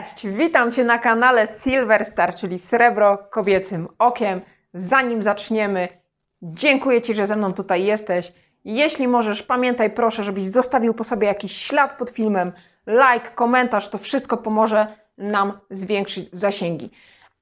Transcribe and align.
Cześć, 0.00 0.26
witam 0.26 0.72
Cię 0.72 0.84
na 0.84 0.98
kanale 0.98 1.46
Silver 1.46 2.04
Star, 2.04 2.34
czyli 2.34 2.58
Srebro 2.58 3.18
Kobiecym 3.18 3.88
Okiem. 3.98 4.40
Zanim 4.74 5.22
zaczniemy, 5.22 5.88
dziękuję 6.42 7.02
Ci, 7.02 7.14
że 7.14 7.26
ze 7.26 7.36
mną 7.36 7.54
tutaj 7.54 7.84
jesteś. 7.84 8.32
Jeśli 8.64 9.08
możesz, 9.08 9.42
pamiętaj 9.42 9.90
proszę, 9.90 10.24
żebyś 10.24 10.44
zostawił 10.44 10.94
po 10.94 11.04
sobie 11.04 11.26
jakiś 11.26 11.56
ślad 11.56 11.98
pod 11.98 12.10
filmem, 12.10 12.52
like, 12.86 13.30
komentarz, 13.34 13.88
to 13.88 13.98
wszystko 13.98 14.36
pomoże 14.36 14.86
nam 15.18 15.60
zwiększyć 15.70 16.30
zasięgi. 16.32 16.90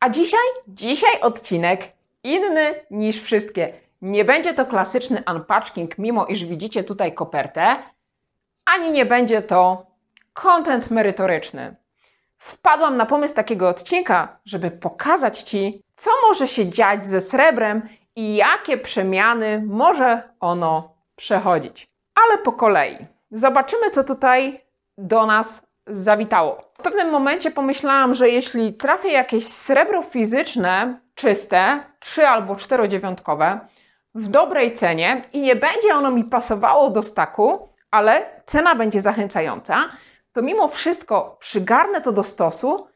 A 0.00 0.09
dzisiaj, 0.09 0.48
dzisiaj 0.68 1.20
odcinek 1.20 1.93
inny 2.25 2.75
niż 2.90 3.22
wszystkie. 3.22 3.72
Nie 4.02 4.25
będzie 4.25 4.55
to 4.55 4.66
klasyczny 4.66 5.22
unpacking, 5.34 5.98
mimo 5.98 6.27
iż 6.27 6.45
widzicie 6.45 6.84
tutaj 6.84 7.14
kopertę, 7.14 7.77
ani 8.64 8.91
nie 8.91 9.06
będzie 9.06 9.42
to 9.42 9.86
content 10.33 10.91
merytoryczny. 10.91 11.77
Wpadłam 12.38 12.97
na 12.97 13.06
pomysł 13.06 13.34
takiego 13.34 13.69
odcinka, 13.69 14.38
żeby 14.45 14.70
pokazać 14.70 15.42
Ci, 15.42 15.83
co 15.97 16.10
może 16.28 16.48
się 16.48 16.66
dziać 16.66 17.05
ze 17.05 17.20
srebrem 17.20 17.88
i 18.16 18.37
jakie 18.37 18.78
przemiany 18.78 19.64
może 19.66 20.23
ono 20.41 20.95
przechodzić. 21.16 21.87
Ale 22.24 22.38
po 22.38 22.52
kolei. 22.52 22.97
Zobaczymy, 23.30 23.91
co 23.91 24.05
tutaj 24.05 24.61
do 24.98 25.27
nas 25.27 25.62
zawitało. 25.87 26.73
W 26.78 26.83
pewnym 26.83 27.11
momencie 27.11 27.51
pomyślałam, 27.51 28.14
że 28.14 28.28
jeśli 28.28 28.75
trafię 28.75 29.12
jakieś 29.12 29.47
srebro 29.47 30.02
fizyczne, 30.02 31.00
czyste, 31.14 31.80
3 31.98 32.27
albo 32.27 32.55
4,9, 32.55 33.59
w 34.14 34.28
dobrej 34.28 34.75
cenie 34.75 35.23
i 35.33 35.41
nie 35.41 35.56
będzie 35.56 35.94
ono 35.94 36.11
mi 36.11 36.25
pasowało 36.25 36.91
do 36.91 37.03
staku, 37.03 37.69
ale 37.91 38.42
cena 38.47 38.75
będzie 38.75 39.00
zachęcająca, 39.00 39.89
to 40.39 40.42
mimo 40.42 40.69
wszystko 40.69 41.36
przygarnę 41.41 42.00
to 42.00 42.12
do 42.12 42.22
stosu, 42.22 42.86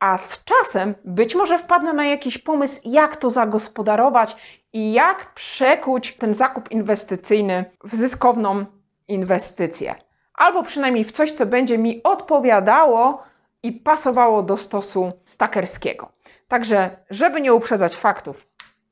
a 0.00 0.18
z 0.18 0.44
czasem 0.44 0.94
być 1.04 1.34
może 1.34 1.58
wpadnę 1.58 1.92
na 1.92 2.06
jakiś 2.06 2.38
pomysł, 2.38 2.80
jak 2.84 3.16
to 3.16 3.30
zagospodarować 3.30 4.36
i 4.72 4.92
jak 4.92 5.34
przekuć 5.34 6.16
ten 6.16 6.34
zakup 6.34 6.70
inwestycyjny 6.70 7.64
w 7.84 7.94
zyskowną 7.96 8.66
inwestycję. 9.08 9.94
Albo 10.34 10.62
przynajmniej 10.62 11.04
w 11.04 11.12
coś, 11.12 11.32
co 11.32 11.46
będzie 11.46 11.78
mi 11.78 12.02
odpowiadało 12.02 13.22
i 13.62 13.72
pasowało 13.72 14.42
do 14.42 14.56
stosu 14.56 15.12
stakerskiego. 15.24 16.12
Także, 16.48 16.96
żeby 17.10 17.40
nie 17.40 17.54
uprzedzać 17.54 17.96
faktów, 17.96 18.46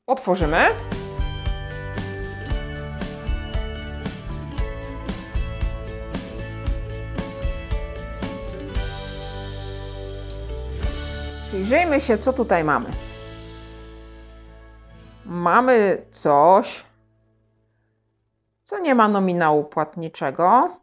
otworzymy. 0.07 0.65
Przyjrzyjmy 11.61 12.01
się, 12.01 12.17
co 12.17 12.33
tutaj 12.33 12.63
mamy. 12.63 12.89
Mamy 15.25 16.05
coś, 16.11 16.85
co 18.63 18.79
nie 18.79 18.95
ma 18.95 19.07
nominału 19.07 19.63
płatniczego. 19.63 20.77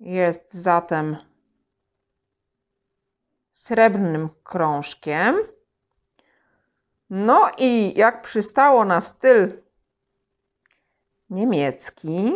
Jest 0.00 0.54
zatem 0.54 1.16
srebrnym 3.52 4.28
krążkiem. 4.44 5.36
No 7.10 7.50
i 7.58 7.98
jak 7.98 8.22
przystało 8.22 8.84
na 8.84 9.00
styl 9.00 9.62
niemiecki, 11.30 12.32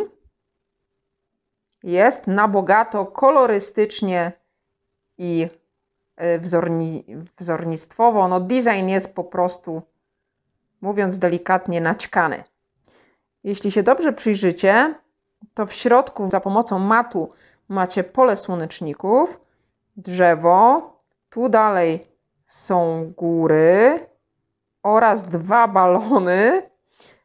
jest 1.83 2.27
na 2.27 2.47
bogato 2.47 3.05
kolorystycznie 3.05 4.31
i 5.17 5.47
wzorni, 6.39 7.05
wzornictwowo. 7.37 8.27
No 8.27 8.39
design 8.39 8.87
jest 8.87 9.15
po 9.15 9.23
prostu, 9.23 9.81
mówiąc 10.81 11.19
delikatnie, 11.19 11.81
naćkany. 11.81 12.43
Jeśli 13.43 13.71
się 13.71 13.83
dobrze 13.83 14.13
przyjrzycie, 14.13 14.95
to 15.53 15.65
w 15.65 15.73
środku 15.73 16.29
za 16.29 16.39
pomocą 16.39 16.79
matu 16.79 17.29
macie 17.69 18.03
pole 18.03 18.37
słoneczników, 18.37 19.39
drzewo, 19.97 20.81
tu 21.29 21.49
dalej 21.49 22.03
są 22.45 23.11
góry 23.17 23.99
oraz 24.83 25.23
dwa 25.23 25.67
balony. 25.67 26.69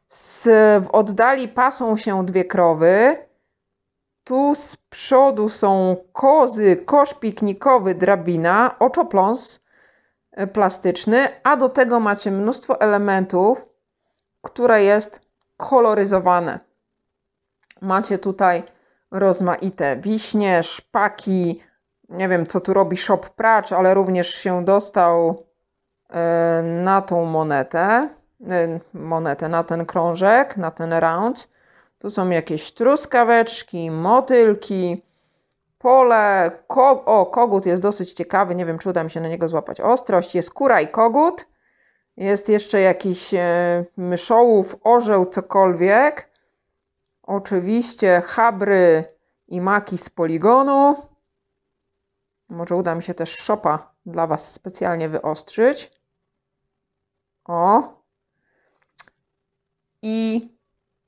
Z, 0.07 0.43
w 0.85 0.89
oddali 0.91 1.47
pasą 1.47 1.97
się 1.97 2.25
dwie 2.25 2.45
krowy. 2.45 3.17
Tu 4.23 4.55
z 4.55 4.77
przodu 4.77 5.49
są 5.49 5.95
kozy, 6.13 6.77
kosz 6.77 7.13
piknikowy, 7.13 7.95
drabina, 7.95 8.75
oczopląs 8.79 9.59
e, 10.31 10.47
plastyczny, 10.47 11.27
a 11.43 11.57
do 11.57 11.69
tego 11.69 11.99
macie 11.99 12.31
mnóstwo 12.31 12.81
elementów, 12.81 13.65
które 14.41 14.83
jest 14.83 15.21
koloryzowane. 15.57 16.59
Macie 17.81 18.17
tutaj 18.17 18.63
rozmaite 19.11 19.97
wiśnie, 19.97 20.63
szpaki, 20.63 21.63
nie 22.09 22.29
wiem 22.29 22.47
co 22.47 22.59
tu 22.59 22.73
robi 22.73 22.97
Shop 22.97 23.19
Pracz, 23.35 23.71
ale 23.71 23.93
również 23.93 24.29
się 24.29 24.65
dostał 24.65 25.45
e, 26.09 26.61
na 26.63 27.01
tą 27.01 27.25
monetę, 27.25 28.09
e, 28.49 28.79
monetę, 28.93 29.49
na 29.49 29.63
ten 29.63 29.85
krążek, 29.85 30.57
na 30.57 30.71
ten 30.71 30.93
round. 30.93 31.52
Tu 32.03 32.09
są 32.09 32.29
jakieś 32.29 32.71
truskaweczki, 32.71 33.91
motylki, 33.91 35.03
pole. 35.79 36.51
Ko 36.67 37.05
o, 37.05 37.25
kogut 37.25 37.65
jest 37.65 37.81
dosyć 37.81 38.13
ciekawy. 38.13 38.55
Nie 38.55 38.65
wiem, 38.65 38.77
czy 38.77 38.89
uda 38.89 39.03
mi 39.03 39.11
się 39.11 39.21
na 39.21 39.27
niego 39.27 39.47
złapać 39.47 39.81
ostrość. 39.81 40.35
Jest 40.35 40.53
kura 40.53 40.81
i 40.81 40.87
kogut. 40.87 41.47
Jest 42.17 42.49
jeszcze 42.49 42.81
jakiś 42.81 43.33
e, 43.33 43.85
myszołów, 43.97 44.75
orzeł, 44.83 45.25
cokolwiek. 45.25 46.29
Oczywiście 47.23 48.21
habry 48.25 49.05
i 49.47 49.61
maki 49.61 49.97
z 49.97 50.09
poligonu. 50.09 50.95
Może 52.49 52.75
uda 52.75 52.95
mi 52.95 53.03
się 53.03 53.13
też 53.13 53.35
szopa 53.35 53.91
dla 54.05 54.27
Was 54.27 54.53
specjalnie 54.53 55.09
wyostrzyć. 55.09 55.91
O. 57.45 57.83
I 60.01 60.49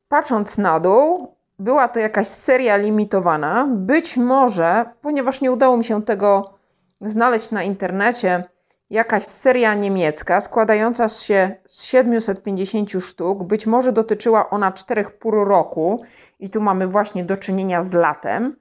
patrząc 0.07 0.57
na 0.57 0.79
dół, 0.79 1.35
była 1.59 1.88
to 1.88 1.99
jakaś 1.99 2.27
seria 2.27 2.77
limitowana. 2.77 3.67
Być 3.69 4.17
może, 4.17 4.85
ponieważ 5.01 5.41
nie 5.41 5.51
udało 5.51 5.77
mi 5.77 5.83
się 5.83 6.03
tego 6.03 6.53
znaleźć 7.01 7.51
na 7.51 7.63
internecie, 7.63 8.43
jakaś 8.89 9.23
seria 9.23 9.73
niemiecka 9.73 10.41
składająca 10.41 11.09
się 11.09 11.55
z 11.66 11.83
750 11.83 12.91
sztuk. 12.91 13.43
Być 13.43 13.67
może 13.67 13.91
dotyczyła 13.91 14.49
ona 14.49 14.71
czterech 14.71 15.17
pór 15.17 15.47
roku 15.47 16.03
i 16.39 16.49
tu 16.49 16.61
mamy 16.61 16.87
właśnie 16.87 17.25
do 17.25 17.37
czynienia 17.37 17.81
z 17.81 17.93
latem. 17.93 18.55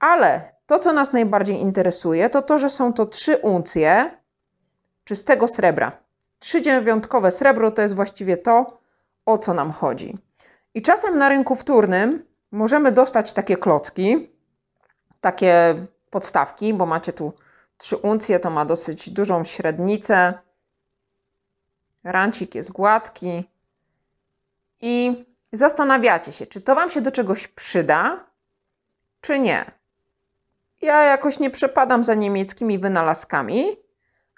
Ale 0.00 0.52
to, 0.66 0.78
co 0.78 0.92
nas 0.92 1.12
najbardziej 1.12 1.60
interesuje, 1.60 2.30
to 2.30 2.42
to, 2.42 2.58
że 2.58 2.70
są 2.70 2.92
to 2.92 3.06
trzy 3.06 3.36
uncje 3.36 4.10
czystego 5.04 5.48
srebra. 5.48 5.92
Trzy 6.38 6.62
dziewiątkowe 6.62 7.30
srebro 7.30 7.70
to 7.70 7.82
jest 7.82 7.94
właściwie 7.94 8.36
to, 8.36 8.78
o 9.26 9.38
co 9.38 9.54
nam 9.54 9.72
chodzi. 9.72 10.25
I 10.76 10.82
czasem 10.82 11.18
na 11.18 11.28
rynku 11.28 11.56
wtórnym 11.56 12.24
możemy 12.50 12.92
dostać 12.92 13.32
takie 13.32 13.56
klocki, 13.56 14.30
takie 15.20 15.86
podstawki, 16.10 16.74
bo 16.74 16.86
macie 16.86 17.12
tu 17.12 17.32
3 17.76 17.96
uncje, 17.96 18.40
to 18.40 18.50
ma 18.50 18.64
dosyć 18.64 19.10
dużą 19.10 19.44
średnicę. 19.44 20.34
Rancik 22.04 22.54
jest 22.54 22.72
gładki. 22.72 23.50
I 24.80 25.24
zastanawiacie 25.52 26.32
się, 26.32 26.46
czy 26.46 26.60
to 26.60 26.74
Wam 26.74 26.90
się 26.90 27.00
do 27.00 27.10
czegoś 27.10 27.48
przyda, 27.48 28.24
czy 29.20 29.38
nie. 29.38 29.70
Ja 30.82 31.02
jakoś 31.02 31.38
nie 31.38 31.50
przepadam 31.50 32.04
za 32.04 32.14
niemieckimi 32.14 32.78
wynalazkami, 32.78 33.64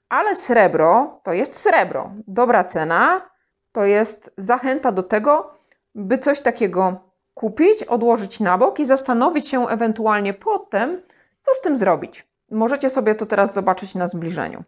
ale 0.09 0.37
srebro 0.37 1.21
to 1.25 1.33
jest 1.33 1.57
srebro. 1.57 2.13
Dobra 2.27 2.65
cena 2.65 3.31
to 3.73 3.85
jest 3.85 4.33
zachęta 4.37 4.93
do 4.93 5.03
tego, 5.03 5.58
by 5.99 6.19
coś 6.19 6.41
takiego 6.41 7.01
kupić, 7.35 7.83
odłożyć 7.83 8.41
na 8.41 8.59
bok 8.59 8.81
i 8.81 8.87
zastanowić 8.87 9.49
się 9.49 9.69
ewentualnie 9.69 10.35
potem, 10.35 11.03
co 11.41 11.55
z 11.55 11.61
tym 11.61 11.77
zrobić. 11.77 12.27
Możecie 12.51 12.91
sobie 12.91 13.15
to 13.15 13.27
teraz 13.27 13.55
zobaczyć 13.55 13.95
na 13.95 14.09
zbliżeniu. 14.09 14.65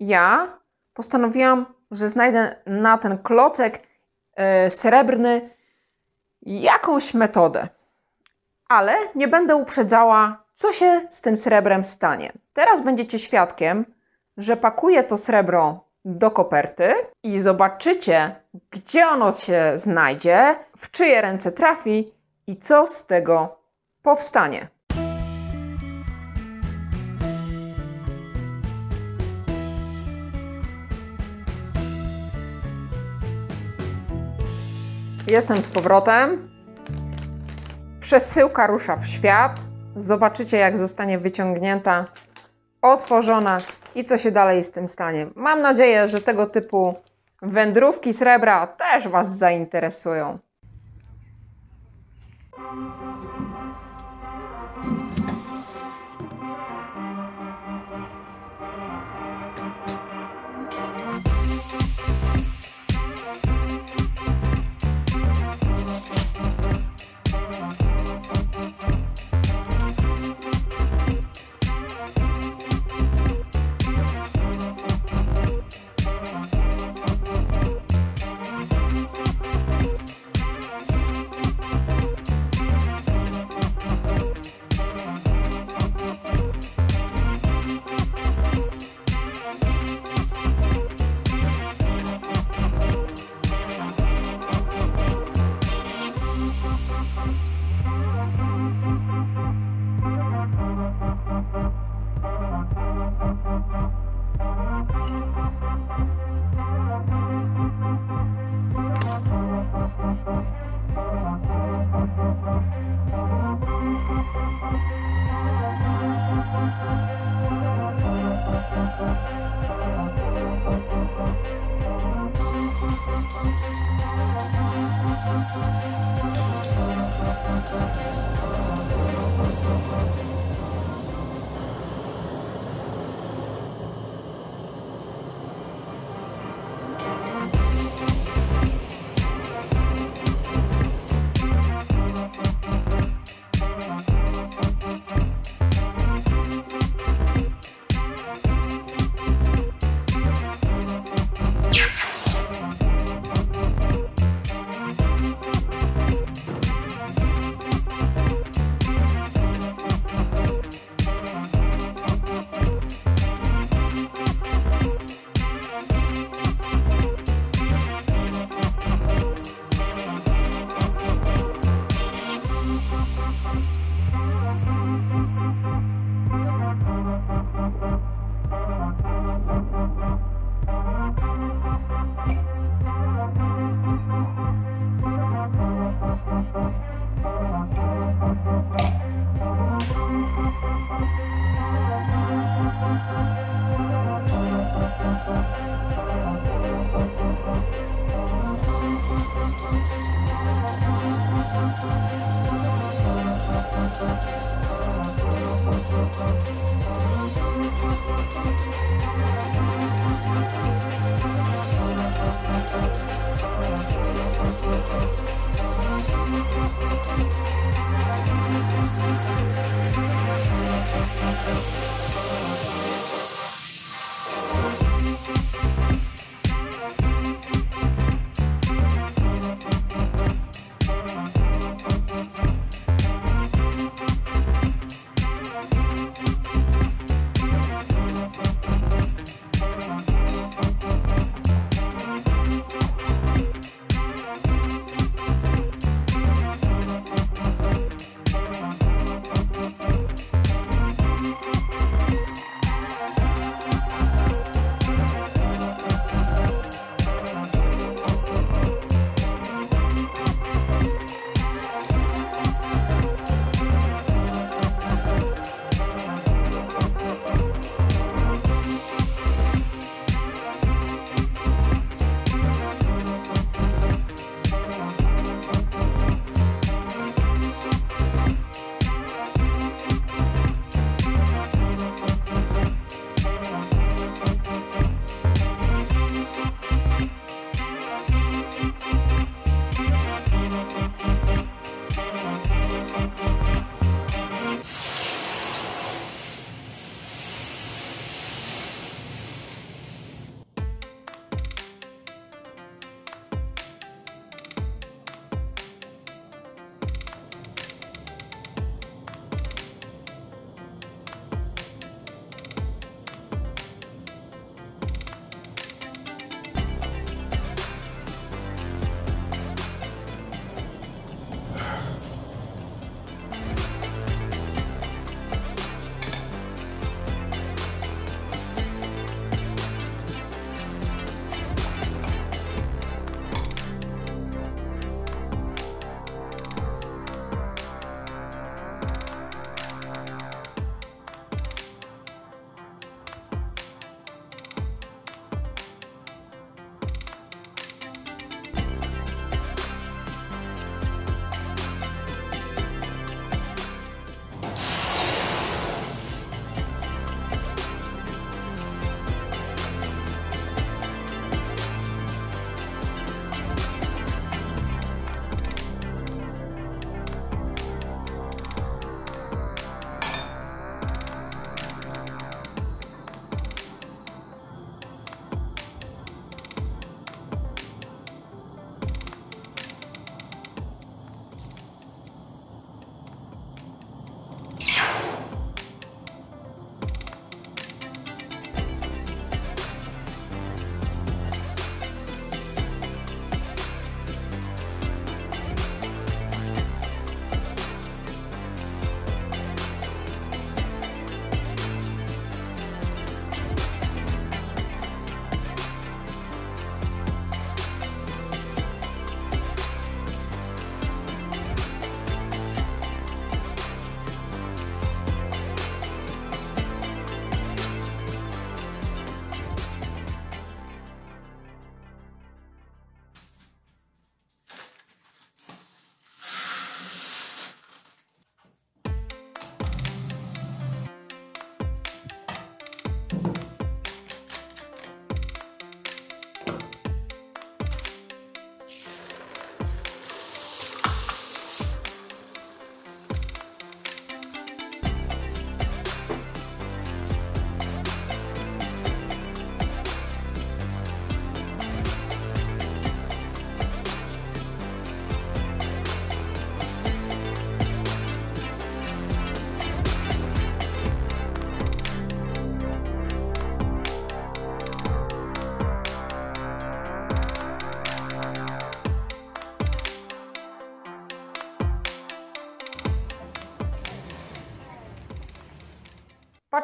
Ja 0.00 0.58
postanowiłam, 0.94 1.66
że 1.90 2.08
znajdę 2.08 2.56
na 2.66 2.98
ten 2.98 3.18
klocek 3.18 3.82
yy, 4.36 4.70
srebrny 4.70 5.50
jakąś 6.42 7.14
metodę, 7.14 7.68
ale 8.68 8.94
nie 9.14 9.28
będę 9.28 9.56
uprzedzała, 9.56 10.44
co 10.54 10.72
się 10.72 11.06
z 11.10 11.20
tym 11.20 11.36
srebrem 11.36 11.84
stanie. 11.84 12.32
Teraz 12.52 12.80
będziecie 12.80 13.18
świadkiem, 13.18 13.84
że 14.36 14.56
pakuję 14.56 15.04
to 15.04 15.16
srebro 15.16 15.83
do 16.04 16.30
koperty 16.30 16.92
i 17.22 17.40
zobaczycie, 17.40 18.34
gdzie 18.70 19.06
ono 19.08 19.32
się 19.32 19.72
znajdzie, 19.76 20.56
w 20.76 20.90
czyje 20.90 21.20
ręce 21.20 21.52
trafi 21.52 22.12
i 22.46 22.56
co 22.56 22.86
z 22.86 23.06
tego 23.06 23.58
powstanie. 24.02 24.68
Jestem 35.26 35.62
z 35.62 35.70
powrotem. 35.70 36.48
Przesyłka 38.00 38.66
rusza 38.66 38.96
w 38.96 39.06
świat. 39.06 39.60
Zobaczycie, 39.96 40.56
jak 40.56 40.78
zostanie 40.78 41.18
wyciągnięta, 41.18 42.04
otworzona 42.82 43.58
i 43.94 44.04
co 44.04 44.18
się 44.18 44.30
dalej 44.30 44.64
z 44.64 44.70
tym 44.70 44.88
stanie. 44.88 45.26
Mam 45.34 45.60
nadzieję, 45.60 46.08
że 46.08 46.20
tego 46.20 46.46
typu 46.46 46.94
wędrówki 47.42 48.12
srebra 48.12 48.66
też 48.66 49.08
Was 49.08 49.38
zainteresują. 49.38 50.38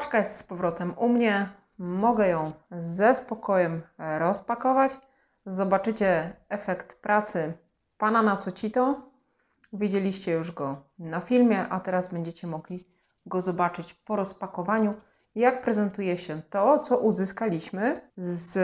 Paczka 0.00 0.18
jest 0.18 0.36
z 0.36 0.42
powrotem 0.42 0.94
u 0.96 1.08
mnie. 1.08 1.48
Mogę 1.78 2.28
ją 2.28 2.52
ze 2.70 3.14
spokojem 3.14 3.82
rozpakować. 4.18 4.92
Zobaczycie 5.46 6.36
efekt 6.48 6.94
pracy 6.94 7.52
pana 7.98 8.22
Nacocito. 8.22 9.00
Widzieliście 9.72 10.32
już 10.32 10.52
go 10.52 10.82
na 10.98 11.20
filmie, 11.20 11.68
a 11.68 11.80
teraz 11.80 12.08
będziecie 12.08 12.46
mogli 12.46 12.86
go 13.26 13.40
zobaczyć 13.40 13.94
po 13.94 14.16
rozpakowaniu, 14.16 14.94
jak 15.34 15.62
prezentuje 15.62 16.18
się 16.18 16.42
to, 16.50 16.78
co 16.78 16.98
uzyskaliśmy 16.98 18.10
z 18.16 18.58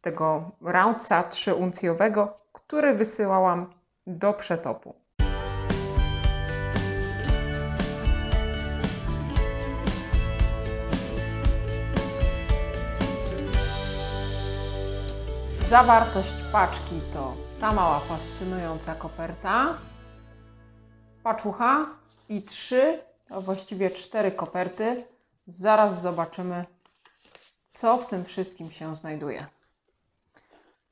tego 0.00 0.50
roundsa 0.60 1.22
3-uncjowego, 1.22 2.28
który 2.52 2.94
wysyłałam 2.94 3.74
do 4.06 4.32
przetopu. 4.32 4.99
Zawartość 15.70 16.34
paczki 16.52 17.00
to 17.12 17.34
ta 17.60 17.72
mała 17.72 18.00
fascynująca 18.00 18.94
koperta, 18.94 19.78
paczucha 21.22 21.86
i 22.28 22.42
trzy, 22.42 22.98
a 23.30 23.40
właściwie 23.40 23.90
cztery 23.90 24.32
koperty. 24.32 25.04
Zaraz 25.46 26.02
zobaczymy, 26.02 26.64
co 27.66 27.96
w 27.96 28.06
tym 28.06 28.24
wszystkim 28.24 28.70
się 28.70 28.96
znajduje. 28.96 29.46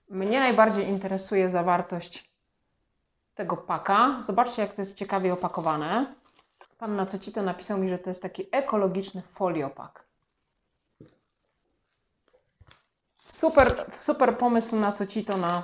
Mnie 0.08 0.40
najbardziej 0.40 0.88
interesuje 0.88 1.48
zawartość 1.48 2.30
tego 3.34 3.56
paka. 3.56 4.22
Zobaczcie, 4.26 4.62
jak 4.62 4.74
to 4.74 4.82
jest 4.82 4.96
ciekawie 4.96 5.32
opakowane. 5.32 6.14
Pan 6.78 6.96
na 6.96 7.06
co 7.06 7.18
ci 7.18 7.32
to 7.32 7.42
napisał 7.42 7.78
mi, 7.78 7.88
że 7.88 7.98
to 7.98 8.10
jest 8.10 8.22
taki 8.22 8.46
ekologiczny 8.52 9.22
foliopak. 9.22 10.07
Super, 13.38 13.86
super 14.00 14.36
pomysł 14.36 14.76
na 14.76 14.92
co 14.92 15.06
ci 15.06 15.24
to 15.24 15.36
na, 15.36 15.62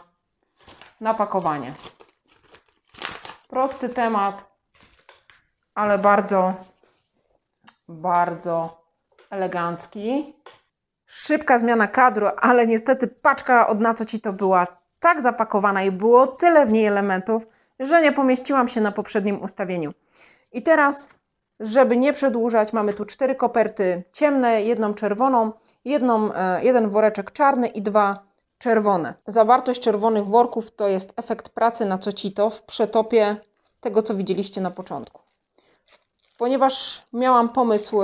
na 1.00 1.14
pakowanie. 1.14 1.74
Prosty 3.48 3.88
temat, 3.88 4.56
ale 5.74 5.98
bardzo, 5.98 6.54
bardzo 7.88 8.82
elegancki. 9.30 10.34
Szybka 11.06 11.58
zmiana 11.58 11.86
kadru, 11.86 12.26
ale 12.36 12.66
niestety 12.66 13.06
paczka 13.06 13.66
od 13.66 13.80
na 13.80 13.94
co 13.94 14.04
ci 14.04 14.20
to 14.20 14.32
była 14.32 14.66
tak 15.00 15.20
zapakowana 15.20 15.82
i 15.82 15.90
było 15.90 16.26
tyle 16.26 16.66
w 16.66 16.72
niej 16.72 16.86
elementów, 16.86 17.46
że 17.80 18.02
nie 18.02 18.12
pomieściłam 18.12 18.68
się 18.68 18.80
na 18.80 18.92
poprzednim 18.92 19.42
ustawieniu. 19.42 19.92
I 20.52 20.62
teraz, 20.62 21.08
żeby 21.61 21.96
nie 21.96 22.12
przedłużać, 22.12 22.73
mamy 22.73 22.94
tu 22.94 23.04
cztery 23.04 23.34
koperty 23.34 24.04
ciemne, 24.12 24.62
jedną 24.62 24.94
czerwoną, 24.94 25.52
jedną, 25.84 26.34
e, 26.34 26.64
jeden 26.64 26.90
woreczek 26.90 27.32
czarny 27.32 27.66
i 27.68 27.82
dwa 27.82 28.26
czerwone. 28.58 29.14
Zawartość 29.26 29.80
czerwonych 29.80 30.26
worków 30.26 30.70
to 30.70 30.88
jest 30.88 31.12
efekt 31.16 31.49
pracy 31.49 31.84
na 31.84 31.99
cocito 31.99 32.50
w 32.50 32.62
pretopie 32.62 33.37
tego, 33.80 34.02
co 34.02 34.14
widzieliście 34.14 34.61
na 34.61 34.70
początku. 34.70 35.23
Ponieważ 36.38 37.02
miałam 37.12 37.49
pomysł 37.49 38.00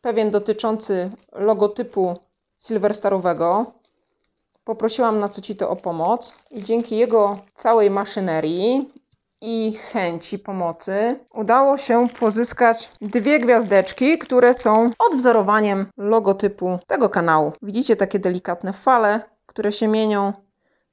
pewien 0.00 0.30
dotyczący 0.30 1.10
logotypu 1.32 2.16
Silverstarowego, 2.58 3.72
poprosiłam 4.64 5.18
na 5.18 5.28
Cocito 5.28 5.70
o 5.70 5.76
pomoc 5.76 6.34
i 6.50 6.62
dzięki 6.62 6.96
jego 6.96 7.38
całej 7.54 7.90
maszynerii 7.90 8.92
i 9.46 9.72
chęci 9.72 10.38
pomocy 10.38 11.18
udało 11.34 11.78
się 11.78 12.08
pozyskać 12.20 12.92
dwie 13.00 13.38
gwiazdeczki, 13.38 14.18
które 14.18 14.54
są 14.54 14.90
odwzorowaniem 14.98 15.86
logotypu 15.96 16.78
tego 16.86 17.08
kanału. 17.08 17.52
Widzicie 17.62 17.96
takie 17.96 18.18
delikatne 18.18 18.72
fale, 18.72 19.20
które 19.46 19.72
się 19.72 19.88
mienią. 19.88 20.32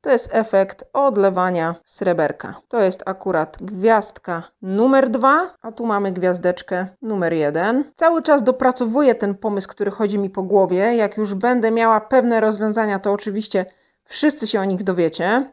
To 0.02 0.12
jest 0.12 0.30
efekt 0.32 0.84
odlewania 0.94 1.76
sreberka. 1.84 2.56
To 2.68 2.82
jest 2.82 3.04
akurat 3.06 3.58
gwiazdka 3.62 4.44
numer 4.62 5.10
dwa, 5.10 5.56
a 5.62 5.72
tu 5.72 5.86
mamy 5.86 6.12
gwiazdeczkę 6.12 6.88
numer 7.02 7.34
jeden. 7.34 7.84
Cały 7.96 8.22
czas 8.22 8.44
dopracowuję 8.44 9.16
ten 9.16 9.36
pomysł, 9.36 9.70
który 9.70 9.92
chodzi 9.92 10.20
mi 10.20 10.30
po 10.30 10.44
głowie. 10.44 10.96
Jak 10.96 11.18
już 11.18 11.34
będę 11.34 11.72
miała 11.72 12.02
pewne 12.02 12.40
rozwiązania, 12.40 13.00
to 13.00 13.12
oczywiście 13.12 13.66
wszyscy 14.04 14.48
się 14.48 14.60
o 14.60 14.66
nich 14.66 14.84
dowiecie. 14.84 15.52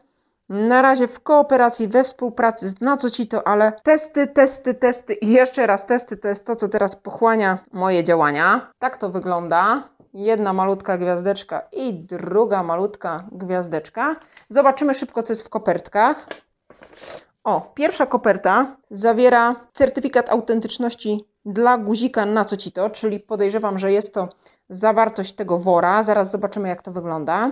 Na 0.49 0.81
razie 0.81 1.07
w 1.07 1.19
kooperacji, 1.19 1.87
we 1.87 2.03
współpracy 2.03 2.73
na 2.81 2.97
co 2.97 3.09
ci 3.09 3.27
to, 3.27 3.47
ale 3.47 3.71
testy, 3.83 4.27
testy, 4.27 4.73
testy 4.73 5.13
i 5.13 5.29
jeszcze 5.29 5.67
raz 5.67 5.85
testy 5.85 6.17
to 6.17 6.27
jest 6.27 6.45
to, 6.45 6.55
co 6.55 6.67
teraz 6.67 6.95
pochłania 6.95 7.59
moje 7.71 8.03
działania. 8.03 8.71
Tak 8.79 8.97
to 8.97 9.09
wygląda. 9.09 9.83
Jedna 10.13 10.53
malutka 10.53 10.97
gwiazdeczka 10.97 11.61
i 11.71 11.93
druga 11.93 12.63
malutka 12.63 13.23
gwiazdeczka. 13.31 14.15
Zobaczymy 14.49 14.93
szybko, 14.93 15.23
co 15.23 15.33
jest 15.33 15.45
w 15.45 15.49
kopertkach. 15.49 16.27
O, 17.43 17.71
pierwsza 17.75 18.05
koperta 18.05 18.77
zawiera 18.91 19.55
certyfikat 19.73 20.29
autentyczności 20.29 21.25
dla 21.45 21.77
guzika 21.77 22.25
na 22.25 22.45
co 22.45 22.57
ci 22.57 22.71
to, 22.71 22.89
czyli 22.89 23.19
podejrzewam, 23.19 23.79
że 23.79 23.91
jest 23.91 24.13
to 24.13 24.29
zawartość 24.69 25.33
tego 25.33 25.57
wora. 25.57 26.03
Zaraz 26.03 26.31
zobaczymy, 26.31 26.67
jak 26.67 26.81
to 26.81 26.91
wygląda. 26.91 27.51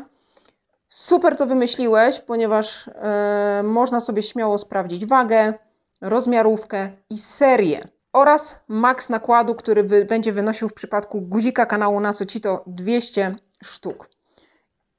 Super 0.90 1.38
to 1.38 1.46
wymyśliłeś, 1.46 2.20
ponieważ 2.20 2.88
e, 2.88 3.62
można 3.64 4.00
sobie 4.00 4.24
śmiało 4.24 4.58
sprawdzić 4.58 5.06
wagę, 5.06 5.54
rozmiarówkę 6.02 6.90
i 7.10 7.18
serię 7.18 7.88
oraz 8.14 8.60
maks 8.68 9.10
nakładu, 9.10 9.56
który 9.56 9.84
wy, 9.84 10.06
będzie 10.06 10.32
wynosił 10.32 10.70
w 10.70 10.74
przypadku 10.74 11.22
guzika 11.22 11.66
kanału 11.66 12.00
na 12.00 12.14
to 12.42 12.64
200 12.68 13.36
sztuk. 13.64 14.10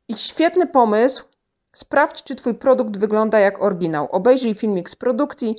I 0.09 0.17
świetny 0.17 0.67
pomysł. 0.67 1.25
Sprawdź, 1.73 2.23
czy 2.23 2.35
Twój 2.35 2.55
produkt 2.55 2.97
wygląda 2.97 3.39
jak 3.39 3.63
oryginał. 3.63 4.09
Obejrzyj 4.11 4.55
filmik 4.55 4.91
z 4.91 4.97
produkcji, 4.97 5.57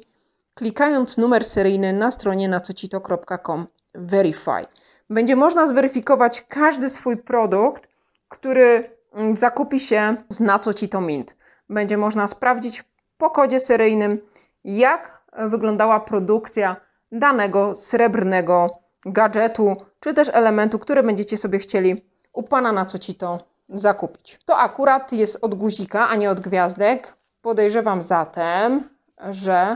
klikając 0.54 1.18
numer 1.18 1.46
seryjny 1.46 1.94
na 1.94 2.12
stronie 2.12 2.50
nacocito.com 2.50 3.68
Verify. 3.96 4.66
Będzie 5.10 5.36
można 5.36 5.68
zweryfikować 5.68 6.42
każdy 6.42 6.90
swój 6.90 7.18
produkt, 7.18 7.88
który 8.30 8.99
zakupi 9.34 9.80
się 9.80 10.16
z 10.30 10.40
na 10.40 10.60
co 10.60 10.74
ci 10.74 10.90
to 10.90 11.02
mint. 11.02 11.36
Będzie 11.70 11.98
można 11.98 12.28
sprawdzić 12.28 12.84
po 13.18 13.30
kodzie 13.30 13.60
seryjnym, 13.60 14.20
jak 14.64 15.22
wyglądała 15.38 16.00
produkcja 16.00 16.76
danego 17.12 17.76
srebrnego 17.76 18.70
gadżetu, 19.06 19.76
czy 20.00 20.14
też 20.14 20.30
elementu, 20.34 20.80
który 20.80 21.04
będziecie 21.04 21.38
sobie 21.38 21.60
chcieli 21.60 22.06
u 22.34 22.44
pana 22.44 22.72
na 22.72 22.86
co 22.86 23.00
ci 23.00 23.16
to 23.16 23.40
zakupić. 23.70 24.40
To 24.46 24.58
akurat 24.58 25.12
jest 25.12 25.38
od 25.42 25.56
guzika, 25.56 26.10
a 26.10 26.16
nie 26.16 26.30
od 26.32 26.40
gwiazdek. 26.40 27.14
Podejrzewam 27.42 28.02
zatem, 28.02 28.84
że 29.30 29.76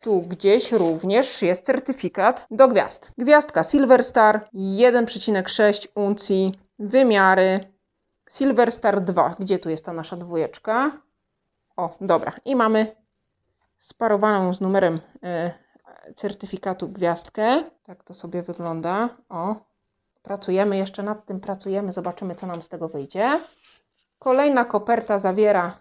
tu 0.00 0.22
gdzieś 0.22 0.72
również 0.72 1.42
jest 1.42 1.64
certyfikat 1.64 2.46
do 2.50 2.68
gwiazd. 2.68 3.12
Gwiazdka 3.18 3.64
Silver 3.64 4.04
Star 4.04 4.48
1,6 4.54 5.88
uncji, 5.94 6.58
wymiary 6.78 7.75
Silver 8.28 8.72
Star 8.72 9.00
2. 9.00 9.34
Gdzie 9.38 9.58
tu 9.58 9.70
jest 9.70 9.84
ta 9.84 9.92
nasza 9.92 10.16
dwójeczka? 10.16 10.92
O, 11.76 11.96
dobra. 12.00 12.32
I 12.44 12.56
mamy 12.56 12.96
sparowaną 13.76 14.54
z 14.54 14.60
numerem 14.60 14.94
y, 14.94 16.14
certyfikatu 16.14 16.88
gwiazdkę. 16.88 17.64
Tak 17.82 18.04
to 18.04 18.14
sobie 18.14 18.42
wygląda. 18.42 19.08
O, 19.28 19.56
pracujemy 20.22 20.76
jeszcze 20.76 21.02
nad 21.02 21.26
tym, 21.26 21.40
pracujemy, 21.40 21.92
zobaczymy, 21.92 22.34
co 22.34 22.46
nam 22.46 22.62
z 22.62 22.68
tego 22.68 22.88
wyjdzie. 22.88 23.40
Kolejna 24.18 24.64
koperta 24.64 25.18
zawiera, 25.18 25.76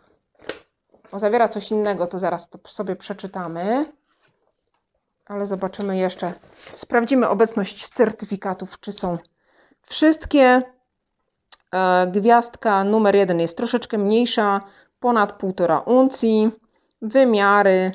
o, 1.12 1.20
zawiera 1.20 1.48
coś 1.48 1.72
innego, 1.72 2.08
to 2.08 2.20
zaraz 2.20 2.50
to 2.50 2.60
sobie 2.68 2.96
przeczytamy. 2.96 3.86
Ale 5.26 5.48
zobaczymy 5.48 5.98
jeszcze, 5.98 6.34
sprawdzimy 6.74 7.30
obecność 7.30 7.90
certyfikatów, 7.90 8.80
czy 8.80 8.92
są 8.92 9.18
wszystkie. 9.82 10.62
E, 11.74 12.08
gwiazdka 12.08 12.84
numer 12.84 13.16
jeden 13.16 13.40
jest 13.40 13.58
troszeczkę 13.58 13.98
mniejsza, 13.98 14.62
ponad 15.00 15.44
1,5 15.44 15.82
uncji. 15.86 16.52
Wymiary. 17.02 17.92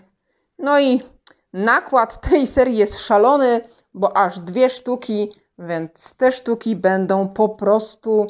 No 0.58 0.80
i 0.80 1.02
nakład 1.52 2.20
tej 2.30 2.46
serii 2.46 2.76
jest 2.76 2.98
szalony, 2.98 3.60
bo 3.94 4.16
aż 4.16 4.38
dwie 4.38 4.68
sztuki, 4.68 5.32
więc 5.58 6.14
te 6.14 6.32
sztuki 6.32 6.76
będą 6.76 7.28
po 7.28 7.48
prostu 7.48 8.26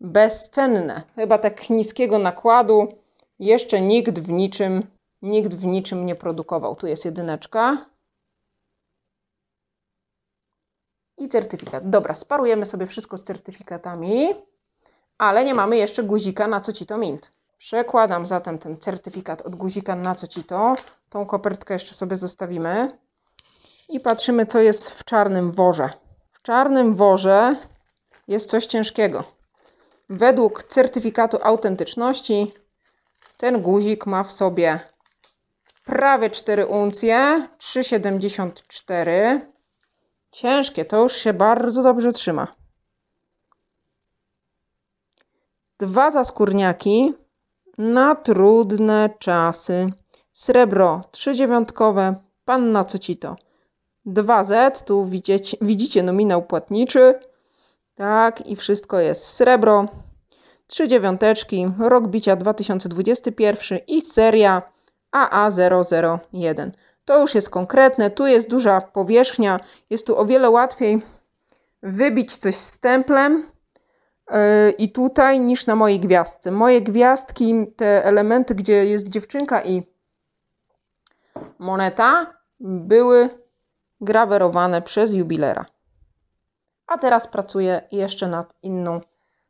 bezcenne. 0.00 1.02
Chyba 1.14 1.38
tak 1.38 1.70
niskiego 1.70 2.18
nakładu 2.18 2.88
jeszcze 3.38 3.80
nikt 3.80 4.18
w 4.18 4.32
niczym, 4.32 4.86
nikt 5.22 5.54
w 5.54 5.66
niczym 5.66 6.06
nie 6.06 6.14
produkował. 6.14 6.76
Tu 6.76 6.86
jest 6.86 7.04
jedyneczka. 7.04 7.86
I 11.18 11.28
certyfikat. 11.28 11.90
Dobra, 11.90 12.14
sparujemy 12.14 12.66
sobie 12.66 12.86
wszystko 12.86 13.16
z 13.18 13.22
certyfikatami 13.22 14.28
ale 15.22 15.44
nie 15.44 15.54
mamy 15.54 15.76
jeszcze 15.76 16.02
guzika 16.02 16.48
na 16.48 16.60
co 16.60 16.72
ci 16.72 16.86
to 16.86 16.98
mint. 16.98 17.32
Przekładam 17.58 18.26
zatem 18.26 18.58
ten 18.58 18.78
certyfikat 18.78 19.42
od 19.42 19.56
guzika 19.56 19.96
na 19.96 20.14
co 20.14 20.26
ci 20.26 20.44
to. 20.44 20.74
Tą 21.10 21.26
kopertkę 21.26 21.74
jeszcze 21.74 21.94
sobie 21.94 22.16
zostawimy. 22.16 22.98
I 23.88 24.00
patrzymy, 24.00 24.46
co 24.46 24.60
jest 24.60 24.90
w 24.90 25.04
czarnym 25.04 25.50
worze. 25.50 25.90
W 26.32 26.42
czarnym 26.42 26.94
worze 26.94 27.56
jest 28.28 28.50
coś 28.50 28.66
ciężkiego. 28.66 29.24
Według 30.08 30.62
certyfikatu 30.62 31.38
autentyczności 31.42 32.52
ten 33.36 33.62
guzik 33.62 34.06
ma 34.06 34.22
w 34.22 34.32
sobie 34.32 34.80
prawie 35.84 36.30
4 36.30 36.66
uncje, 36.66 37.48
3,74. 37.58 39.40
Ciężkie, 40.30 40.84
to 40.84 41.02
już 41.02 41.12
się 41.12 41.32
bardzo 41.32 41.82
dobrze 41.82 42.12
trzyma. 42.12 42.61
Dwa 45.78 46.10
zaskórniaki 46.10 47.14
na 47.78 48.14
trudne 48.14 49.10
czasy. 49.18 49.92
Srebro 50.32 51.00
trzydziewiątkowe, 51.10 52.14
panna 52.44 52.84
Cocito 52.84 53.36
2Z, 54.06 54.84
tu 54.84 55.04
widzicie, 55.06 55.56
widzicie 55.60 56.02
nominał 56.02 56.42
płatniczy. 56.42 57.14
Tak, 57.94 58.46
i 58.46 58.56
wszystko 58.56 59.00
jest 59.00 59.24
srebro. 59.24 59.86
Trzy 60.66 60.88
dziewiąteczki, 60.88 61.68
rok 61.78 62.08
bicia 62.08 62.36
2021 62.36 63.78
i 63.86 64.02
seria 64.02 64.62
AA001. 65.16 66.70
To 67.04 67.20
już 67.20 67.34
jest 67.34 67.50
konkretne, 67.50 68.10
tu 68.10 68.26
jest 68.26 68.48
duża 68.48 68.80
powierzchnia, 68.80 69.60
jest 69.90 70.06
tu 70.06 70.18
o 70.18 70.24
wiele 70.24 70.50
łatwiej 70.50 71.02
wybić 71.82 72.38
coś 72.38 72.56
z 72.56 72.78
templem 72.78 73.32
yy, 73.34 73.51
i 74.78 74.92
tutaj 74.92 75.40
niż 75.40 75.66
na 75.66 75.76
mojej 75.76 76.00
gwiazdce. 76.00 76.50
Moje 76.50 76.80
gwiazdki, 76.82 77.66
te 77.76 78.04
elementy, 78.04 78.54
gdzie 78.54 78.84
jest 78.84 79.08
dziewczynka 79.08 79.62
i 79.62 79.82
moneta, 81.58 82.34
były 82.60 83.28
grawerowane 84.00 84.82
przez 84.82 85.14
jubilera. 85.14 85.66
A 86.86 86.98
teraz 86.98 87.26
pracuję 87.26 87.82
jeszcze 87.92 88.28
nad 88.28 88.54
inną 88.62 89.00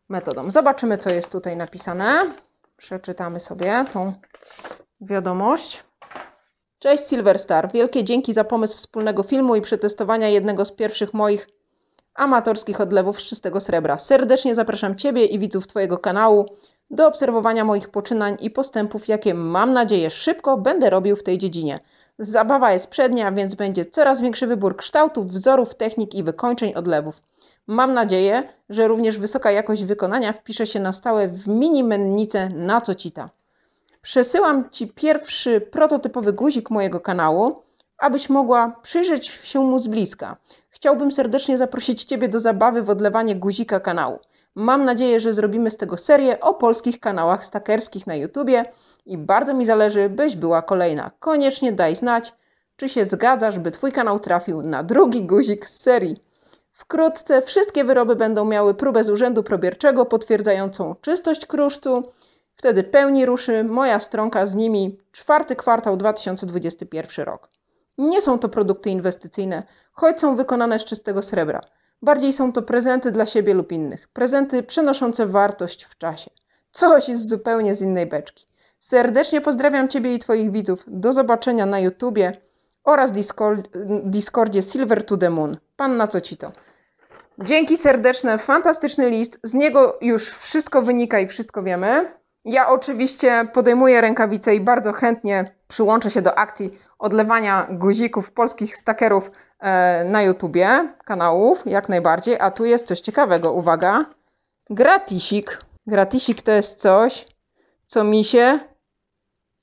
metodą. 0.09 0.51
Zobaczymy, 0.51 0.99
co 0.99 1.11
jest 1.11 1.33
tutaj 1.33 1.57
napisane. 1.57 2.33
Przeczytamy 2.77 3.41
sobie 3.41 3.85
tą 3.93 4.13
wiadomość. 5.01 5.85
Cześć 6.79 7.09
Silverstar. 7.09 7.73
Wielkie 7.73 8.05
dzięki 8.05 8.33
za 8.35 8.45
pomysł 8.45 8.77
wspólnego 8.77 9.23
filmu 9.23 9.57
i 9.57 9.61
przetestowania 9.61 10.29
jednego 10.29 10.65
z 10.65 10.73
pierwszych 10.73 11.15
moich 11.15 11.49
amatorskich 12.15 12.81
odlewów 12.81 13.21
z 13.21 13.25
czystego 13.25 13.61
srebra. 13.61 13.99
Serdecznie 13.99 14.55
zapraszam 14.55 14.97
Ciebie 14.97 15.25
i 15.25 15.39
widzów 15.39 15.67
Twojego 15.67 15.99
kanału 15.99 16.47
do 16.91 17.07
obserwowania 17.07 17.65
moich 17.65 17.89
poczynań 17.89 18.37
i 18.41 18.51
postępów, 18.51 19.09
jakie 19.09 19.35
mam 19.35 19.73
nadzieję 19.73 20.11
szybko 20.11 20.57
będę 20.57 20.91
robił 20.91 21.17
w 21.17 21.23
tej 21.23 21.39
dziedzinie. 21.39 21.81
Zabawa 22.19 22.73
jest 22.73 22.91
przednia, 22.91 23.33
więc 23.33 23.55
będzie 23.55 23.85
coraz 23.85 24.21
większy 24.21 24.47
wybór 24.47 24.77
kształtów, 24.77 25.27
wzorów, 25.27 25.75
technik 25.75 26.15
i 26.15 26.23
wykończeń 26.23 26.75
odlewów. 26.75 27.23
Mam 27.67 27.95
nadzieję, 27.95 28.43
że 28.69 28.89
również 28.89 29.19
wysoka 29.19 29.51
jakość 29.51 29.85
wykonania 29.85 30.33
wpisze 30.33 30.67
się 30.67 30.81
na 30.81 30.93
stałe 30.93 31.29
w 31.29 31.49
mini 31.49 31.85
mennicę 31.85 32.49
na 32.49 32.81
Cocita. 32.81 33.31
Przesyłam 34.03 34.71
Ci 34.71 34.89
pierwszy 34.89 35.61
prototypowy 35.61 36.33
guzik 36.33 36.71
mojego 36.71 37.01
kanału, 37.01 37.63
abyś 38.03 38.29
mogła 38.29 38.77
przyjrzeć 38.83 39.27
się 39.27 39.61
mu 39.61 39.79
z 39.79 39.89
bliska. 39.89 40.37
Chciałbym 40.69 41.13
serdecznie 41.13 41.59
zaprosić 41.59 42.05
Ciebie 42.05 42.29
do 42.29 42.41
zabawy 42.41 42.83
w 42.83 42.91
odlewanie 42.91 43.37
guzika 43.37 43.81
kanału. 43.81 44.19
Mam 44.55 44.85
nadzieję, 44.85 45.21
że 45.21 45.35
zrobimy 45.35 45.71
z 45.71 45.77
tego 45.77 45.97
serię 45.97 46.41
o 46.41 46.55
polskich 46.55 47.01
kanałach 47.01 47.47
stakerskich 47.47 48.07
na 48.07 48.15
YouTubie 48.15 48.65
i 49.07 49.19
bardzo 49.19 49.55
mi 49.55 49.67
zależy, 49.67 50.09
byś 50.09 50.37
była 50.37 50.63
kolejna. 50.63 51.11
Koniecznie 51.21 51.73
daj 51.73 51.97
znać, 51.97 52.33
czy 52.77 52.89
się 52.89 53.05
zgadzasz, 53.05 53.59
by 53.59 53.71
Twój 53.71 53.93
kanał 53.93 54.21
trafił 54.21 54.63
na 54.63 54.83
drugi 54.83 55.23
guzik 55.23 55.67
z 55.67 55.81
serii. 55.81 56.17
Wkrótce 56.71 57.43
wszystkie 57.43 57.85
wyroby 57.85 58.17
będą 58.17 58.45
miały 58.45 58.75
próbę 58.75 59.05
z 59.05 59.11
urzędu 59.11 59.43
probierczego 59.43 60.07
potwierdzającą 60.07 60.95
czystość 61.01 61.47
kruszcu. 61.47 62.03
Wtedy 62.55 62.83
pełni 62.85 63.27
ruszy 63.27 63.65
moja 63.65 64.01
stronka 64.01 64.47
z 64.47 64.55
nimi 64.55 64.99
czwarty 65.13 65.57
kwartał 65.57 65.97
2021 65.97 67.25
rok. 67.25 67.49
Nie 67.99 68.21
są 68.21 68.39
to 68.39 68.49
produkty 68.49 68.91
inwestycyjne, 68.91 69.63
choć 69.93 70.21
są 70.21 70.37
wykonane 70.37 70.79
z 70.79 70.85
czystego 70.85 71.23
srebra. 71.23 71.61
Bardziej 72.03 72.33
są 72.33 72.53
to 72.53 72.63
prezenty 72.63 73.13
dla 73.13 73.27
siebie 73.27 73.55
lub 73.55 73.73
innych. 73.73 74.09
Prezenty 74.09 74.63
przynoszące 74.63 75.27
wartość 75.27 75.85
w 75.85 75.99
czasie. 75.99 76.31
Coś 76.71 77.05
z 77.05 77.29
zupełnie 77.29 77.75
z 77.75 77.83
innej 77.83 78.07
beczki. 78.07 78.47
Serdecznie 78.79 79.41
pozdrawiam 79.41 79.89
Ciebie 79.89 80.15
i 80.15 80.19
Twoich 80.19 80.53
widzów. 80.53 80.85
Do 80.87 81.13
zobaczenia 81.13 81.67
na 81.67 81.79
YouTubie 81.79 82.33
oraz 82.85 83.13
Discord, 83.13 83.69
Discordzie 84.05 84.63
Silver 84.63 85.05
to 85.07 85.17
the 85.17 85.31
Moon. 85.31 85.57
Panna 85.77 86.07
Cocito. 86.07 86.53
Dzięki 87.39 87.77
serdeczne, 87.77 88.39
fantastyczny 88.39 89.11
list. 89.11 89.41
Z 89.43 89.55
niego 89.55 89.99
już 90.01 90.31
wszystko 90.31 90.83
wynika 90.83 91.21
i 91.21 91.27
wszystko 91.27 91.63
wiemy. 91.63 92.13
Ja 92.45 92.69
oczywiście 92.69 93.49
podejmuję 93.53 94.01
rękawice 94.01 94.55
i 94.55 94.61
bardzo 94.61 94.93
chętnie 94.93 95.55
przyłączę 95.73 96.11
się 96.11 96.23
do 96.23 96.39
akcji 96.39 96.71
odlewania 96.99 97.67
guzików 97.71 98.33
polskich 98.33 98.77
stakerów 98.77 99.31
e, 99.59 100.05
na 100.05 100.23
YouTubie, 100.23 100.95
kanałów, 101.05 101.63
jak 101.67 101.89
najbardziej. 101.89 102.37
A 102.41 102.51
tu 102.51 102.65
jest 102.65 102.87
coś 102.87 103.01
ciekawego, 103.01 103.53
uwaga. 103.53 104.05
Gratisik. 104.71 105.65
Gratisik 105.87 106.43
to 106.43 106.51
jest 106.51 106.81
coś, 106.81 107.27
co 107.87 108.05
mi 108.05 108.25
się 108.25 108.59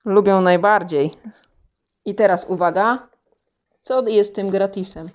lubią 0.05 0.41
najbardziej. 0.41 1.17
I 2.05 2.15
teraz 2.15 2.45
uwaga, 2.45 3.07
co 3.81 4.07
jest 4.07 4.35
tym 4.35 4.49
gratisem? 4.49 5.09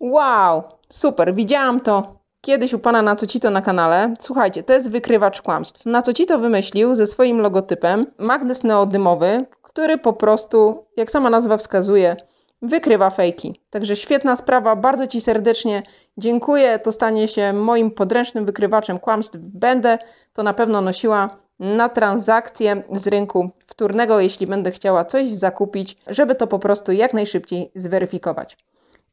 Wow, 0.00 0.62
super, 0.88 1.34
widziałam 1.34 1.80
to 1.80 2.18
kiedyś 2.40 2.74
u 2.74 2.78
pana 2.78 3.02
Nacocito 3.02 3.50
na 3.50 3.62
kanale. 3.62 4.14
Słuchajcie, 4.18 4.62
to 4.62 4.72
jest 4.72 4.90
wykrywacz 4.90 5.42
kłamstw. 5.42 5.86
Nacocito 5.86 6.38
wymyślił 6.38 6.94
ze 6.94 7.06
swoim 7.06 7.40
logotypem 7.40 8.06
magnes 8.18 8.64
neodymowy, 8.64 9.44
który 9.78 9.98
po 9.98 10.12
prostu, 10.12 10.86
jak 10.96 11.10
sama 11.10 11.30
nazwa 11.30 11.56
wskazuje, 11.56 12.16
wykrywa 12.62 13.10
fejki. 13.10 13.60
Także 13.70 13.96
świetna 13.96 14.36
sprawa, 14.36 14.76
bardzo 14.76 15.06
Ci 15.06 15.20
serdecznie 15.20 15.82
dziękuję. 16.16 16.78
To 16.78 16.92
stanie 16.92 17.28
się 17.28 17.52
moim 17.52 17.90
podręcznym 17.90 18.46
wykrywaczem 18.46 18.98
kłamstw. 18.98 19.36
Będę 19.36 19.98
to 20.32 20.42
na 20.42 20.54
pewno 20.54 20.80
nosiła 20.80 21.36
na 21.58 21.88
transakcję 21.88 22.82
z 22.92 23.06
rynku 23.06 23.50
wtórnego, 23.66 24.20
jeśli 24.20 24.46
będę 24.46 24.70
chciała 24.70 25.04
coś 25.04 25.28
zakupić, 25.28 25.96
żeby 26.06 26.34
to 26.34 26.46
po 26.46 26.58
prostu 26.58 26.92
jak 26.92 27.14
najszybciej 27.14 27.70
zweryfikować. 27.74 28.56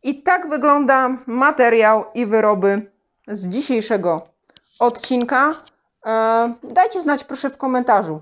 I 0.04 0.24
tak 0.24 0.50
wygląda 0.50 1.18
materiał 1.26 2.04
i 2.14 2.26
wyroby 2.26 2.92
z 3.28 3.50
dzisiejszego 3.50 4.22
odcinka. 4.80 5.56
E, 6.06 6.54
dajcie 6.64 7.02
znać 7.02 7.24
proszę 7.24 7.50
w 7.50 7.58
komentarzu, 7.58 8.22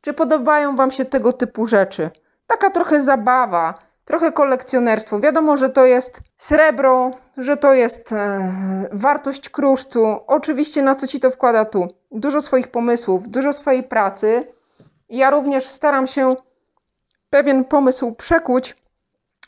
czy 0.00 0.12
podobają 0.12 0.76
Wam 0.76 0.90
się 0.90 1.04
tego 1.04 1.32
typu 1.32 1.66
rzeczy. 1.66 2.10
Taka 2.46 2.70
trochę 2.70 3.00
zabawa, 3.00 3.74
trochę 4.04 4.32
kolekcjonerstwo. 4.32 5.20
Wiadomo, 5.20 5.56
że 5.56 5.68
to 5.68 5.84
jest 5.84 6.20
srebro, 6.36 7.10
że 7.36 7.56
to 7.56 7.74
jest 7.74 8.12
e, 8.12 8.88
wartość 8.92 9.48
kruszcu. 9.48 10.18
Oczywiście 10.26 10.82
na 10.82 10.94
co 10.94 11.06
Ci 11.06 11.20
to 11.20 11.30
wkłada 11.30 11.64
tu? 11.64 11.88
Dużo 12.10 12.40
swoich 12.40 12.68
pomysłów, 12.68 13.28
dużo 13.28 13.52
swojej 13.52 13.82
pracy. 13.82 14.46
Ja 15.08 15.30
również 15.30 15.66
staram 15.66 16.06
się 16.06 16.36
pewien 17.30 17.64
pomysł 17.64 18.12
przekuć 18.12 18.76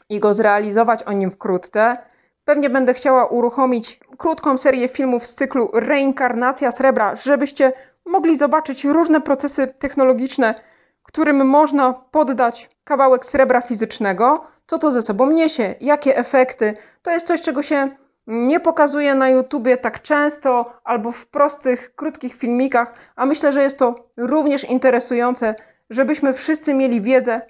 i 0.09 0.21
go 0.21 0.35
zrealizować 0.35 1.03
o 1.03 1.13
nim 1.13 1.31
wkrótce. 1.31 1.97
Pewnie 2.45 2.71
będę 2.71 2.95
chciała 2.95 3.27
uruchomić 3.27 4.01
krótką 4.19 4.59
serię 4.59 4.89
filmów 4.89 5.27
z 5.27 5.35
cyklu 5.35 5.71
Reinkarnacja 5.75 6.73
Srebra, 6.73 7.15
żebyście 7.15 7.73
mogli 8.07 8.37
zobaczyć 8.37 8.85
różne 8.85 9.21
procesy 9.21 9.67
technologiczne, 9.79 10.55
którym 11.03 11.47
można 11.47 11.93
poddać 11.93 12.71
kawałek 12.85 13.27
srebra 13.27 13.61
fizycznego, 13.61 14.45
co 14.67 14.79
to 14.79 14.93
ze 14.93 15.03
sobą 15.03 15.31
niesie, 15.31 15.75
jakie 15.81 16.17
efekty. 16.17 16.75
To 17.03 17.11
jest 17.11 17.27
coś, 17.27 17.43
czego 17.43 17.63
się 17.63 17.89
nie 18.27 18.61
pokazuje 18.61 19.15
na 19.15 19.29
YouTubie 19.29 19.77
tak 19.77 20.03
często 20.03 20.73
albo 20.85 21.13
w 21.13 21.27
prostych, 21.27 21.95
krótkich 21.95 22.35
filmikach, 22.35 22.95
a 23.17 23.27
myślę, 23.27 23.53
że 23.53 23.63
jest 23.63 23.79
to 23.79 23.95
również 24.17 24.65
interesujące, 24.65 25.55
żebyśmy 25.91 26.33
wszyscy 26.33 26.75
mieli 26.75 27.01
wiedzę, 27.01 27.41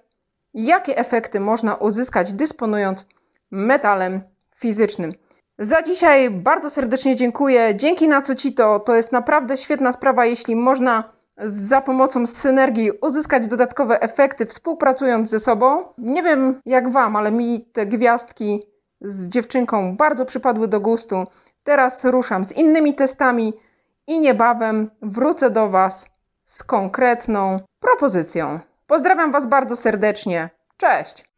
jakie 0.54 0.96
efekty 0.96 1.40
można 1.40 1.74
uzyskać 1.74 2.32
dysponując 2.32 3.06
metalem 3.50 4.20
fizycznym. 4.54 5.12
Za 5.58 5.82
dzisiaj 5.82 6.30
bardzo 6.30 6.70
serdecznie 6.70 7.16
dziękuję. 7.16 7.76
Dzięki 7.76 8.08
na 8.08 8.22
co 8.22 8.34
ci 8.34 8.54
to. 8.54 8.80
To 8.80 8.94
jest 8.94 9.12
naprawdę 9.12 9.56
świetna 9.56 9.92
sprawa, 9.92 10.26
jeśli 10.26 10.56
można 10.56 11.12
za 11.38 11.80
pomocą 11.80 12.26
synergii 12.26 12.90
uzyskać 12.90 13.48
dodatkowe 13.48 14.00
efekty, 14.00 14.46
współpracując 14.46 15.30
ze 15.30 15.40
sobą. 15.40 15.84
Nie 15.98 16.22
wiem 16.22 16.60
jak 16.66 16.92
Wam, 16.92 17.16
ale 17.16 17.32
mi 17.32 17.66
te 17.72 17.86
gwiazdki 17.86 18.62
z 19.00 19.28
dziewczynką 19.28 19.96
bardzo 19.96 20.24
przypadły 20.24 20.68
do 20.68 20.80
gustu. 20.80 21.26
Teraz 21.62 22.04
ruszam 22.04 22.44
z 22.44 22.52
innymi 22.52 22.94
testami 22.94 23.52
i 24.06 24.20
niebawem 24.20 24.90
wrócę 25.02 25.50
do 25.50 25.68
Was 25.68 26.06
z 26.44 26.62
konkretną 26.62 27.60
propozycją. 27.80 28.60
Pozdrawiam 28.86 29.32
Was 29.32 29.46
bardzo 29.46 29.76
serdecznie. 29.76 30.50
Cześć! 30.76 31.31